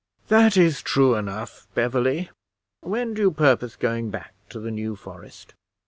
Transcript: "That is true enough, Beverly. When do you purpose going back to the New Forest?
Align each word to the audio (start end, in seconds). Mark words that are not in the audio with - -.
"That 0.29 0.57
is 0.57 0.81
true 0.81 1.13
enough, 1.13 1.67
Beverly. 1.75 2.31
When 2.79 3.13
do 3.13 3.21
you 3.21 3.29
purpose 3.29 3.75
going 3.75 4.09
back 4.09 4.33
to 4.49 4.59
the 4.59 4.71
New 4.71 4.95
Forest? 4.95 5.53